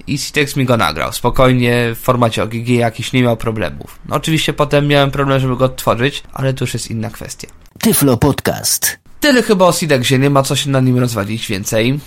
i 0.06 0.18
Citex 0.18 0.56
mi 0.56 0.64
go 0.64 0.76
nagrał. 0.76 1.12
Spokojnie, 1.12 1.94
w 1.94 1.98
formacie 1.98 2.42
OGG 2.42 2.68
jakiś 2.68 3.12
nie 3.12 3.22
miał 3.22 3.37
problemów. 3.37 3.98
No, 4.08 4.16
oczywiście 4.16 4.52
potem 4.52 4.87
miałem 4.87 5.10
problem, 5.10 5.40
żeby 5.40 5.56
go 5.56 5.64
odtworzyć, 5.64 6.22
ale 6.32 6.54
to 6.54 6.64
już 6.64 6.75
jest 6.75 6.90
inna 6.90 7.10
kwestia. 7.10 7.48
Tyflo 7.80 8.16
Podcast. 8.16 8.98
Tyle 9.20 9.42
chyba 9.42 9.66
o 9.66 9.72
Sidexie, 9.72 10.18
nie 10.18 10.30
ma 10.30 10.42
co 10.42 10.56
się 10.56 10.70
na 10.70 10.80
nim 10.80 10.98
rozwalić 10.98 11.46
więcej. 11.46 12.00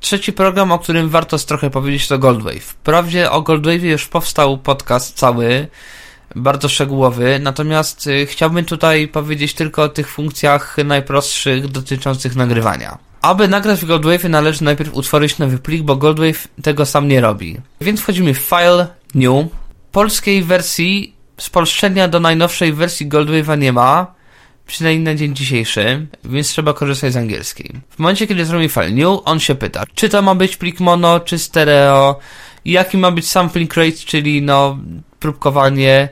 Trzeci 0.00 0.32
program, 0.32 0.72
o 0.72 0.78
którym 0.78 1.08
warto 1.08 1.38
trochę 1.38 1.70
powiedzieć, 1.70 2.08
to 2.08 2.18
Goldwave. 2.18 2.62
Wprawdzie 2.62 3.30
o 3.30 3.42
Goldwave 3.42 3.82
już 3.82 4.06
powstał 4.06 4.58
podcast 4.58 5.18
cały, 5.18 5.68
bardzo 6.36 6.68
szczegółowy, 6.68 7.38
natomiast 7.42 8.06
y, 8.06 8.26
chciałbym 8.26 8.64
tutaj 8.64 9.08
powiedzieć 9.08 9.54
tylko 9.54 9.82
o 9.82 9.88
tych 9.88 10.10
funkcjach 10.10 10.76
najprostszych 10.84 11.68
dotyczących 11.68 12.36
nagrywania. 12.36 12.98
Aby 13.22 13.48
nagrać 13.48 13.80
w 13.80 13.84
Goldwave 13.84 14.24
należy 14.24 14.64
najpierw 14.64 14.94
utworzyć 14.94 15.38
nowy 15.38 15.58
plik, 15.58 15.82
bo 15.82 15.96
Goldwave 15.96 16.48
tego 16.62 16.86
sam 16.86 17.08
nie 17.08 17.20
robi. 17.20 17.56
Więc 17.80 18.00
wchodzimy 18.00 18.34
w 18.34 18.38
File, 18.38 18.86
New. 19.14 19.46
Polskiej 19.92 20.42
wersji 20.42 21.14
spolszczenia 21.36 22.08
do 22.08 22.20
najnowszej 22.20 22.72
wersji 22.72 23.08
Goldwave'a 23.08 23.58
nie 23.58 23.72
ma, 23.72 24.17
przynajmniej 24.68 25.04
na 25.04 25.14
dzień 25.14 25.34
dzisiejszy, 25.34 26.06
więc 26.24 26.48
trzeba 26.48 26.72
korzystać 26.72 27.12
z 27.12 27.16
angielskiej. 27.16 27.80
W 27.90 27.98
momencie, 27.98 28.26
kiedy 28.26 28.44
zrobi 28.44 28.68
file 28.68 28.90
new, 28.90 29.20
on 29.24 29.40
się 29.40 29.54
pyta, 29.54 29.84
czy 29.94 30.08
to 30.08 30.22
ma 30.22 30.34
być 30.34 30.56
plik 30.56 30.80
mono, 30.80 31.20
czy 31.20 31.38
stereo, 31.38 32.18
jaki 32.64 32.98
ma 32.98 33.10
być 33.10 33.28
sampling 33.28 33.74
rate, 33.76 33.92
czyli 33.92 34.42
no, 34.42 34.78
próbkowanie, 35.20 36.08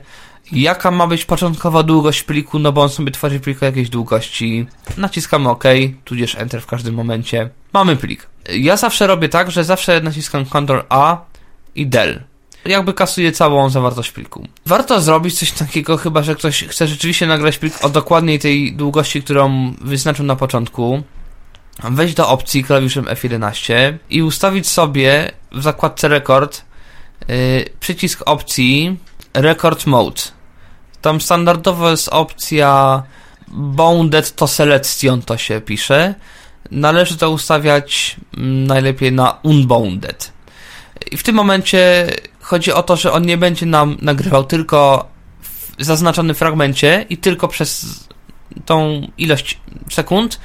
jaka 0.51 0.91
ma 0.91 1.07
być 1.07 1.25
początkowa 1.25 1.83
długość 1.83 2.23
pliku, 2.23 2.59
no 2.59 2.71
bo 2.71 2.81
on 2.81 2.89
sobie 2.89 3.11
tworzy 3.11 3.39
plik 3.39 3.63
o 3.63 3.65
jakiejś 3.65 3.89
długości. 3.89 4.67
Naciskamy 4.97 5.49
OK, 5.49 5.63
tudzież 6.05 6.35
Enter 6.35 6.61
w 6.61 6.67
każdym 6.67 6.95
momencie. 6.95 7.49
Mamy 7.73 7.95
plik. 7.95 8.27
Ja 8.53 8.77
zawsze 8.77 9.07
robię 9.07 9.29
tak, 9.29 9.51
że 9.51 9.63
zawsze 9.63 10.01
naciskam 10.01 10.45
Ctrl 10.45 10.81
A 10.89 11.17
i 11.75 11.87
del 11.87 12.23
jakby 12.67 12.93
kasuje 12.93 13.31
całą 13.31 13.69
zawartość 13.69 14.11
pliku. 14.11 14.47
Warto 14.65 15.01
zrobić 15.01 15.39
coś 15.39 15.51
takiego, 15.51 15.97
chyba 15.97 16.23
że 16.23 16.35
ktoś 16.35 16.63
chce 16.63 16.87
rzeczywiście 16.87 17.27
nagrać 17.27 17.57
plik 17.57 17.85
o 17.85 17.89
dokładniej 17.89 18.39
tej 18.39 18.73
długości, 18.73 19.23
którą 19.23 19.73
wyznaczył 19.81 20.25
na 20.25 20.35
początku. 20.35 21.03
Wejść 21.83 22.13
do 22.13 22.29
opcji 22.29 22.63
klawiszem 22.63 23.05
F11 23.05 23.97
i 24.09 24.23
ustawić 24.23 24.67
sobie 24.67 25.31
w 25.51 25.61
zakładce 25.61 26.07
rekord 26.07 26.65
yy, 27.27 27.35
przycisk 27.79 28.21
opcji 28.25 28.97
Record 29.33 29.85
Mode. 29.85 30.21
Tam 31.01 31.21
standardowo 31.21 31.89
jest 31.91 32.09
opcja 32.09 33.03
Bounded 33.47 34.35
to 34.35 34.47
Selection, 34.47 35.21
to 35.21 35.37
się 35.37 35.61
pisze. 35.61 36.15
Należy 36.71 37.17
to 37.17 37.31
ustawiać 37.31 38.15
mm, 38.37 38.67
najlepiej 38.67 39.11
na 39.11 39.39
Unbounded. 39.43 40.31
I 41.11 41.17
w 41.17 41.23
tym 41.23 41.35
momencie 41.35 42.07
chodzi 42.47 42.73
o 42.73 42.83
to, 42.83 42.95
że 42.95 43.11
on 43.11 43.25
nie 43.25 43.37
będzie 43.37 43.65
nam 43.65 43.97
nagrywał 44.01 44.43
tylko 44.43 45.07
w 45.41 45.83
zaznaczonym 45.83 46.35
fragmencie 46.35 47.05
i 47.09 47.17
tylko 47.17 47.47
przez 47.47 47.85
tą 48.65 49.07
ilość 49.17 49.59
sekund, 49.89 50.39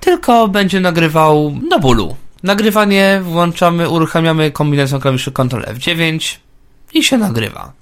tylko 0.00 0.48
będzie 0.48 0.80
nagrywał 0.80 1.54
do 1.70 1.78
bólu. 1.78 2.16
Nagrywanie 2.42 3.20
włączamy, 3.22 3.88
uruchamiamy 3.88 4.50
kombinacją 4.50 5.00
klawiszy 5.00 5.32
Ctrl 5.32 5.62
F9 5.62 6.36
i 6.94 7.02
się 7.02 7.18
nagrywa. 7.18 7.72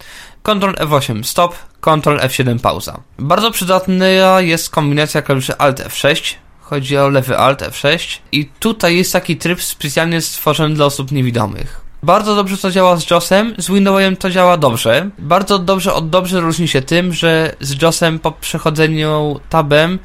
Ctrl 0.43 0.75
F8 0.75 1.23
stop, 1.23 1.57
Ctrl 1.81 2.19
F7 2.19 2.59
pauza. 2.59 3.01
Bardzo 3.19 3.51
przydatna 3.51 4.41
jest 4.41 4.71
kombinacja 4.71 5.23
klawiszy 5.23 5.59
Alt 5.59 5.81
F6. 5.81 6.35
Chodzi 6.61 6.99
o 6.99 7.09
lewy 7.09 7.39
Alt 7.39 7.63
F6 7.63 8.19
i 8.33 8.47
tutaj 8.59 8.97
jest 8.97 9.13
taki 9.13 9.37
tryb 9.37 9.63
specjalnie 9.63 10.21
stworzony 10.21 10.75
dla 10.75 10.87
osób 10.87 11.13
niewidomych. 11.13 11.84
Bardzo 12.05 12.37
dobrze 12.37 12.57
to 12.57 12.71
działa 12.71 12.97
z 12.97 13.11
JOSem, 13.11 13.55
z 13.59 13.71
Windowsem 13.71 14.17
to 14.17 14.31
działa 14.31 14.57
dobrze. 14.57 15.11
Bardzo 15.19 15.59
dobrze 15.59 15.95
od 15.95 16.11
dobrze 16.11 16.41
różni 16.41 16.69
się 16.69 16.83
tym, 16.83 17.13
że 17.13 17.55
z 17.61 17.83
JOSem 17.83 18.19
po 18.19 18.33
przechodzeniu 18.33 19.41
tabem 19.49 19.99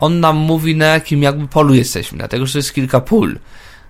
on 0.00 0.20
nam 0.20 0.36
mówi 0.36 0.76
na 0.76 0.86
jakim 0.86 1.22
jakby 1.22 1.48
polu 1.48 1.74
jesteśmy, 1.74 2.18
dlatego 2.18 2.46
że 2.46 2.58
jest 2.58 2.74
kilka 2.74 3.00
pól. 3.00 3.38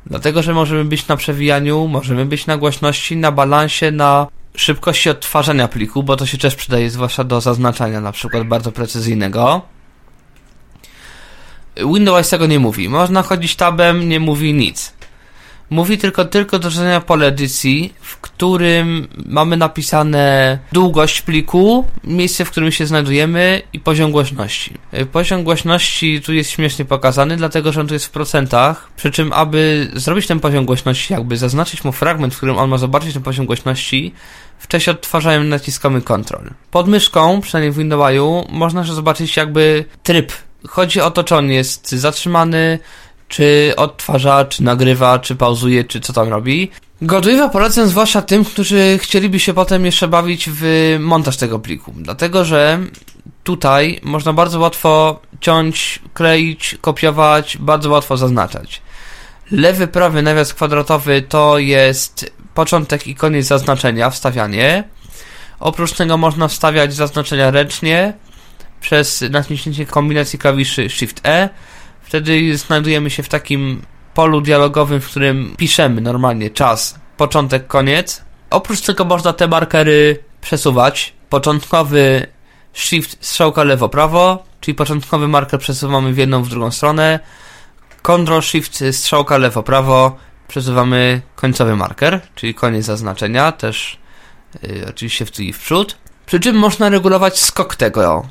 Dlatego, 0.06 0.42
że 0.42 0.54
możemy 0.54 0.84
być 0.84 1.08
na 1.08 1.16
przewijaniu, 1.16 1.88
możemy 1.88 2.26
być 2.26 2.46
na 2.46 2.56
głośności, 2.56 3.16
na 3.16 3.32
balansie, 3.32 3.90
na 3.90 4.26
szybkości 4.56 5.10
odtwarzania 5.10 5.68
pliku, 5.68 6.02
bo 6.02 6.16
to 6.16 6.26
się 6.26 6.38
też 6.38 6.54
przydaje 6.54 6.90
zwłaszcza 6.90 7.24
do 7.24 7.40
zaznaczania 7.40 8.00
na 8.00 8.12
przykład 8.12 8.46
bardzo 8.46 8.72
precyzyjnego. 8.72 9.62
Windows 11.76 12.30
tego 12.30 12.46
nie 12.46 12.58
mówi. 12.58 12.88
Można 12.88 13.22
chodzić 13.22 13.56
tabem, 13.56 14.08
nie 14.08 14.20
mówi 14.20 14.54
nic. 14.54 14.94
Mówi 15.74 15.98
tylko, 15.98 16.24
tylko 16.24 16.58
do 16.58 16.70
żenia 16.70 17.00
pole 17.00 17.26
edycji, 17.26 17.94
w 18.00 18.16
którym 18.20 19.08
mamy 19.26 19.56
napisane 19.56 20.58
długość 20.72 21.22
pliku, 21.22 21.86
miejsce, 22.04 22.44
w 22.44 22.50
którym 22.50 22.72
się 22.72 22.86
znajdujemy 22.86 23.62
i 23.72 23.80
poziom 23.80 24.12
głośności. 24.12 24.74
Y, 24.94 25.06
poziom 25.06 25.44
głośności 25.44 26.20
tu 26.20 26.32
jest 26.32 26.50
śmiesznie 26.50 26.84
pokazany, 26.84 27.36
dlatego 27.36 27.72
że 27.72 27.80
on 27.80 27.86
tu 27.86 27.94
jest 27.94 28.06
w 28.06 28.10
procentach, 28.10 28.90
przy 28.96 29.10
czym 29.10 29.32
aby 29.32 29.90
zrobić 29.94 30.26
ten 30.26 30.40
poziom 30.40 30.66
głośności, 30.66 31.12
jakby 31.12 31.36
zaznaczyć 31.36 31.84
mu 31.84 31.92
fragment, 31.92 32.34
w 32.34 32.36
którym 32.36 32.58
on 32.58 32.70
ma 32.70 32.78
zobaczyć 32.78 33.14
ten 33.14 33.22
poziom 33.22 33.46
głośności, 33.46 34.14
w 34.58 34.68
czasie 34.68 34.90
odtwarzania 34.90 35.40
naciskamy 35.40 36.02
Ctrl. 36.02 36.50
Pod 36.70 36.88
myszką, 36.88 37.40
przynajmniej 37.40 37.72
w 37.72 37.76
Windowsu, 37.78 38.46
można 38.48 38.84
zobaczyć 38.84 39.36
jakby 39.36 39.84
tryb. 40.02 40.32
Chodzi 40.68 41.00
o 41.00 41.10
to, 41.10 41.24
czy 41.24 41.36
on 41.36 41.50
jest 41.50 41.92
zatrzymany, 41.92 42.78
czy 43.28 43.72
odtwarza, 43.76 44.44
czy 44.44 44.62
nagrywa, 44.62 45.18
czy 45.18 45.36
pauzuje, 45.36 45.84
czy 45.84 46.00
co 46.00 46.12
tam 46.12 46.28
robi. 46.28 46.70
Godwave'a 47.02 47.50
polecam 47.50 47.88
zwłaszcza 47.88 48.22
tym, 48.22 48.44
którzy 48.44 48.98
chcieliby 48.98 49.40
się 49.40 49.54
potem 49.54 49.86
jeszcze 49.86 50.08
bawić 50.08 50.50
w 50.52 50.96
montaż 51.00 51.36
tego 51.36 51.58
pliku, 51.58 51.92
dlatego 51.96 52.44
że 52.44 52.78
tutaj 53.44 54.00
można 54.02 54.32
bardzo 54.32 54.60
łatwo 54.60 55.20
ciąć, 55.40 55.98
kleić, 56.14 56.78
kopiować, 56.80 57.56
bardzo 57.60 57.90
łatwo 57.90 58.16
zaznaczać. 58.16 58.82
Lewy, 59.50 59.86
prawy 59.86 60.22
nawias 60.22 60.54
kwadratowy 60.54 61.22
to 61.22 61.58
jest 61.58 62.32
początek 62.54 63.06
i 63.06 63.14
koniec 63.14 63.46
zaznaczenia, 63.46 64.10
wstawianie. 64.10 64.84
Oprócz 65.60 65.92
tego 65.92 66.16
można 66.16 66.48
wstawiać 66.48 66.94
zaznaczenia 66.94 67.50
ręcznie 67.50 68.12
przez 68.80 69.24
naciśnięcie 69.30 69.86
kombinacji 69.86 70.38
klawiszy 70.38 70.86
Shift-E. 70.90 71.48
Wtedy 72.14 72.56
znajdujemy 72.56 73.10
się 73.10 73.22
w 73.22 73.28
takim 73.28 73.82
polu 74.14 74.40
dialogowym, 74.40 75.00
w 75.00 75.10
którym 75.10 75.54
piszemy 75.56 76.00
normalnie 76.00 76.50
czas, 76.50 76.98
początek, 77.16 77.66
koniec. 77.66 78.22
Oprócz 78.50 78.80
tego 78.80 79.04
można 79.04 79.32
te 79.32 79.48
markery 79.48 80.18
przesuwać. 80.40 81.14
Początkowy 81.28 82.26
Shift, 82.72 83.16
strzałka 83.20 83.64
lewo-prawo, 83.64 84.44
czyli 84.60 84.74
początkowy 84.74 85.28
marker 85.28 85.60
przesuwamy 85.60 86.12
w 86.12 86.18
jedną, 86.18 86.42
w 86.42 86.48
drugą 86.48 86.70
stronę. 86.70 87.20
Ctrl 88.02 88.40
Shift, 88.40 88.84
strzałka 88.92 89.38
lewo-prawo, 89.38 90.16
przesuwamy 90.48 91.22
końcowy 91.36 91.76
marker, 91.76 92.20
czyli 92.34 92.54
koniec 92.54 92.84
zaznaczenia, 92.84 93.52
też 93.52 93.98
yy, 94.62 94.86
oczywiście 94.90 95.26
w 95.26 95.30
tył 95.30 95.44
i 95.44 95.52
w 95.52 95.58
przód. 95.58 95.96
Przy 96.26 96.40
czym 96.40 96.56
można 96.56 96.88
regulować 96.88 97.38
skok 97.38 97.76
tego 97.76 98.26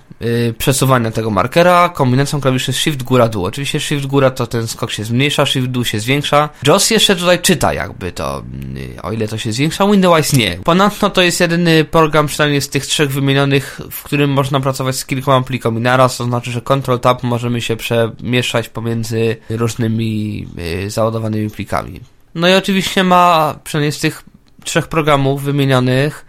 przesuwania 0.57 1.11
tego 1.11 1.29
markera 1.29 1.89
kombinacją 1.89 2.41
klawiszy 2.41 2.73
Shift 2.73 3.03
góra 3.03 3.27
dół. 3.27 3.45
Oczywiście 3.45 3.79
Shift 3.79 4.05
góra 4.05 4.31
to 4.31 4.47
ten 4.47 4.67
skok 4.67 4.91
się 4.91 5.03
zmniejsza, 5.03 5.45
Shift 5.45 5.67
dół 5.67 5.85
się 5.85 5.99
zwiększa. 5.99 6.49
JOS 6.67 6.89
jeszcze 6.89 7.15
tutaj 7.15 7.41
czyta 7.41 7.73
jakby 7.73 8.11
to, 8.11 8.43
yy, 8.75 9.01
o 9.01 9.11
ile 9.11 9.27
to 9.27 9.37
się 9.37 9.51
zwiększa, 9.51 9.87
Windows 9.87 10.33
nie. 10.33 10.57
Ponadto 10.63 11.09
to 11.09 11.21
jest 11.21 11.39
jedyny 11.39 11.85
program, 11.85 12.27
przynajmniej 12.27 12.61
z 12.61 12.69
tych 12.69 12.85
trzech 12.85 13.11
wymienionych, 13.11 13.81
w 13.91 14.03
którym 14.03 14.29
można 14.29 14.59
pracować 14.59 14.95
z 14.95 15.05
kilkoma 15.05 15.41
plikami 15.41 15.81
naraz, 15.81 16.17
to 16.17 16.23
znaczy, 16.23 16.51
że 16.51 16.61
Ctrl 16.61 16.97
Tab 16.97 17.23
możemy 17.23 17.61
się 17.61 17.75
przemieszczać 17.75 18.69
pomiędzy 18.69 19.37
różnymi 19.49 20.39
yy, 20.57 20.89
załadowanymi 20.89 21.49
plikami. 21.49 21.99
No 22.35 22.49
i 22.49 22.53
oczywiście 22.53 23.03
ma, 23.03 23.55
przynajmniej 23.63 23.91
z 23.91 23.99
tych 23.99 24.23
trzech 24.63 24.87
programów 24.87 25.43
wymienionych, 25.43 26.25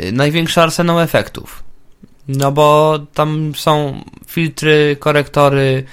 Y, 0.00 0.12
największy 0.12 0.62
arsenał 0.62 1.00
efektów. 1.00 1.62
No 2.28 2.52
bo 2.52 2.98
tam 3.14 3.52
są 3.56 4.04
filtry, 4.26 4.96
korektory, 5.00 5.84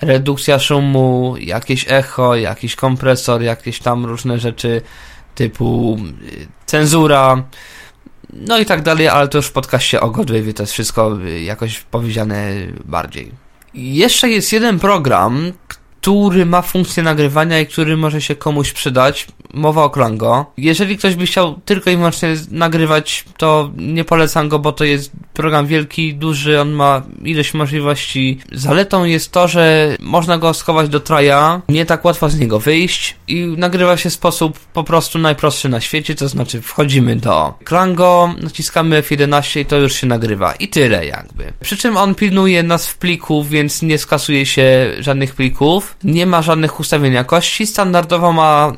redukcja 0.00 0.58
szumu, 0.58 1.34
jakieś 1.40 1.86
echo, 1.88 2.36
jakiś 2.36 2.76
kompresor, 2.76 3.42
jakieś 3.42 3.78
tam 3.78 4.06
różne 4.06 4.38
rzeczy 4.38 4.82
typu 5.34 5.98
y, 6.22 6.46
cenzura, 6.66 7.42
no 8.32 8.58
i 8.58 8.66
tak 8.66 8.82
dalej, 8.82 9.08
ale 9.08 9.28
to 9.28 9.38
już 9.38 9.46
w 9.46 9.52
podcaście 9.52 10.00
o 10.00 10.10
Godwave 10.10 10.54
to 10.54 10.62
jest 10.62 10.72
wszystko 10.72 11.18
y, 11.26 11.40
jakoś 11.40 11.78
powiedziane 11.78 12.52
bardziej. 12.84 13.32
Jeszcze 13.74 14.28
jest 14.28 14.52
jeden 14.52 14.78
program, 14.78 15.52
który 15.98 16.46
ma 16.46 16.62
funkcję 16.62 17.02
nagrywania 17.02 17.60
i 17.60 17.66
który 17.66 17.96
może 17.96 18.20
się 18.20 18.36
komuś 18.36 18.72
przydać. 18.72 19.26
Mowa 19.52 19.84
o 19.84 19.90
Klango. 19.90 20.46
Jeżeli 20.56 20.98
ktoś 20.98 21.14
by 21.14 21.26
chciał 21.26 21.60
tylko 21.64 21.90
i 21.90 21.96
wyłącznie 21.96 22.34
nagrywać, 22.50 23.24
to 23.36 23.70
nie 23.76 24.04
polecam 24.04 24.48
go, 24.48 24.58
bo 24.58 24.72
to 24.72 24.84
jest 24.84 25.10
program 25.32 25.66
wielki, 25.66 26.14
duży, 26.14 26.60
on 26.60 26.70
ma 26.70 27.02
ileś 27.24 27.54
możliwości. 27.54 28.38
Zaletą 28.52 29.04
jest 29.04 29.32
to, 29.32 29.48
że 29.48 29.96
można 30.00 30.38
go 30.38 30.54
schować 30.54 30.88
do 30.88 31.00
traja, 31.00 31.62
nie 31.68 31.86
tak 31.86 32.04
łatwo 32.04 32.28
z 32.28 32.38
niego 32.38 32.60
wyjść 32.60 33.16
i 33.28 33.54
nagrywa 33.56 33.96
się 33.96 34.10
w 34.10 34.12
sposób 34.12 34.58
po 34.58 34.84
prostu 34.84 35.18
najprostszy 35.18 35.68
na 35.68 35.80
świecie, 35.80 36.14
to 36.14 36.28
znaczy 36.28 36.62
wchodzimy 36.62 37.16
do 37.16 37.54
Klango, 37.64 38.34
naciskamy 38.42 39.02
F11 39.02 39.60
i 39.60 39.66
to 39.66 39.76
już 39.76 39.94
się 39.94 40.06
nagrywa. 40.06 40.52
I 40.52 40.68
tyle 40.68 41.06
jakby. 41.06 41.52
Przy 41.60 41.76
czym 41.76 41.96
on 41.96 42.14
pilnuje 42.14 42.62
nas 42.62 42.88
w 42.88 42.98
pliku, 42.98 43.44
więc 43.44 43.82
nie 43.82 43.98
skasuje 43.98 44.46
się 44.46 44.92
żadnych 44.98 45.34
plików 45.34 45.96
nie 46.04 46.26
ma 46.26 46.42
żadnych 46.42 46.80
ustawień 46.80 47.12
jakości, 47.12 47.66
standardowo 47.66 48.32
ma 48.32 48.72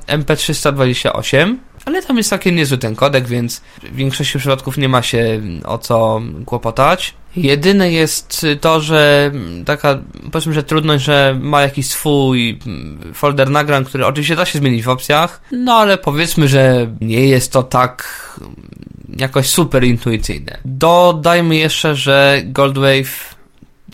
MP328, 0.73 1.57
ale 1.85 2.03
tam 2.03 2.17
jest 2.17 2.31
taki 2.31 2.53
niezły 2.53 2.79
ten 2.79 2.97
kodek, 2.97 3.27
więc 3.27 3.63
w 3.83 3.97
większości 3.97 4.39
przypadków 4.39 4.79
nie 4.79 4.89
ma 4.89 5.03
się 5.03 5.41
o 5.65 5.79
co 5.79 6.23
kłopotać. 6.47 7.15
Jedyne 7.37 7.93
jest 7.93 8.47
to, 8.61 8.81
że 8.81 9.33
taka, 9.65 9.99
powiedzmy, 10.33 10.53
że 10.53 10.63
trudność, 10.63 11.05
że 11.05 11.39
ma 11.41 11.63
jakiś 11.63 11.87
swój 11.87 12.59
folder 13.15 13.51
nagrań, 13.51 13.85
który 13.85 14.07
oczywiście 14.07 14.37
da 14.37 14.45
się 14.45 14.59
zmienić 14.59 14.83
w 14.83 14.89
opcjach, 14.89 15.41
no 15.53 15.73
ale 15.73 15.99
powiedzmy, 15.99 16.49
że 16.49 16.91
nie 17.01 17.29
jest 17.29 17.53
to 17.53 17.63
tak 17.63 18.09
jakoś 19.19 19.47
super 19.47 19.85
intuicyjne. 19.85 20.59
Dodajmy 20.65 21.57
jeszcze, 21.57 21.95
że 21.95 22.43
Goldwave 22.45 23.35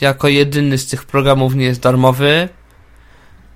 jako 0.00 0.28
jedyny 0.28 0.78
z 0.78 0.86
tych 0.86 1.04
programów 1.04 1.54
nie 1.54 1.64
jest 1.64 1.80
darmowy, 1.80 2.48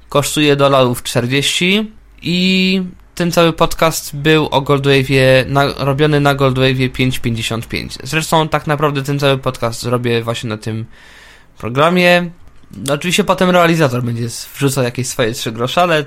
kosztuje 0.09 0.57
dolarów 0.57 1.03
40 1.03 1.93
i 2.23 2.83
ten 3.15 3.33
cały 3.33 3.53
podcast 3.53 4.17
był 4.17 4.47
o 4.47 4.63
Goldwave'ie, 4.63 5.47
na, 5.47 5.67
robiony 5.79 6.21
na 6.21 6.35
Goldwave'ie 6.35 6.91
5.55. 6.91 7.99
Zresztą 8.03 8.49
tak 8.49 8.67
naprawdę 8.67 9.03
ten 9.03 9.19
cały 9.19 9.39
podcast 9.39 9.83
zrobię 9.83 10.23
właśnie 10.23 10.51
na 10.51 10.59
tym 10.59 10.85
programie. 11.59 12.31
No, 12.77 12.95
oczywiście 12.95 13.25
potem 13.25 13.51
realizator 13.51 14.03
będzie 14.03 14.29
wrzucał 14.57 14.85
jakieś 14.85 15.07
swoje 15.07 15.33
trzy 15.33 15.53
grosze, 15.53 15.83
ale 15.83 16.05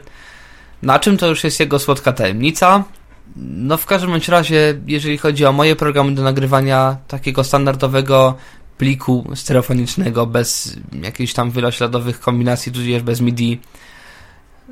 na 0.82 1.00
czym 1.00 1.18
to 1.18 1.28
już 1.28 1.44
jest 1.44 1.60
jego 1.60 1.80
słodka 1.80 2.14
tajemnica. 2.14 2.84
No 3.36 3.78
w 3.78 3.86
każdym 3.86 4.12
bądź 4.12 4.28
razie, 4.28 4.80
jeżeli 4.88 5.18
chodzi 5.18 5.46
o 5.46 5.54
moje 5.54 5.76
programy 5.76 6.16
do 6.16 6.24
nagrywania 6.24 6.98
takiego 7.08 7.44
standardowego 7.44 8.36
pliku 8.78 9.32
stereofonicznego 9.36 10.26
bez 10.26 10.78
jakichś 11.04 11.34
tam 11.34 11.52
wielośladowych 11.52 12.20
kombinacji, 12.20 12.72
tudzież 12.72 13.04
bez 13.04 13.22
MIDI, 13.22 13.60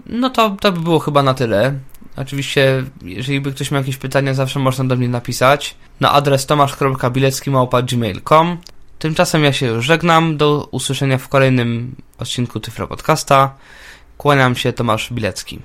no 0.05 0.29
to, 0.29 0.57
to 0.61 0.71
by 0.71 0.79
było 0.79 0.99
chyba 0.99 1.23
na 1.23 1.33
tyle. 1.33 1.79
Oczywiście, 2.15 2.83
jeżeli 3.01 3.41
by 3.41 3.51
ktoś 3.51 3.71
miał 3.71 3.81
jakieś 3.81 3.97
pytania, 3.97 4.33
zawsze 4.33 4.59
można 4.59 4.85
do 4.85 4.95
mnie 4.95 5.09
napisać 5.09 5.75
na 5.99 6.11
adres 6.11 6.45
tomasz.bilecki.gmail.com 6.45 8.57
Tymczasem 8.99 9.43
ja 9.43 9.53
się 9.53 9.65
już 9.65 9.85
żegnam. 9.85 10.37
Do 10.37 10.67
usłyszenia 10.71 11.17
w 11.17 11.27
kolejnym 11.27 11.95
odcinku 12.17 12.59
Tyflo 12.59 12.87
Podcasta. 12.87 13.55
Kłaniam 14.17 14.55
się, 14.55 14.73
Tomasz 14.73 15.13
Bilecki. 15.13 15.59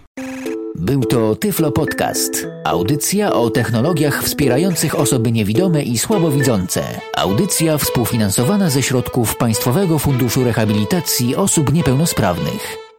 Był 0.74 1.04
to 1.04 1.36
Tyflo 1.36 1.72
Podcast. 1.72 2.46
Audycja 2.64 3.32
o 3.32 3.50
technologiach 3.50 4.24
wspierających 4.24 4.94
osoby 4.94 5.32
niewidome 5.32 5.82
i 5.82 5.98
słabowidzące. 5.98 7.00
Audycja 7.16 7.78
współfinansowana 7.78 8.70
ze 8.70 8.82
środków 8.82 9.36
Państwowego 9.36 9.98
Funduszu 9.98 10.44
Rehabilitacji 10.44 11.36
Osób 11.36 11.72
Niepełnosprawnych. 11.72 12.89